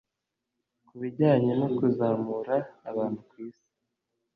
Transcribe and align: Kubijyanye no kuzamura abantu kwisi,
Kubijyanye 0.87 1.51
no 1.59 1.67
kuzamura 1.77 2.55
abantu 2.89 3.19
kwisi, 3.29 3.67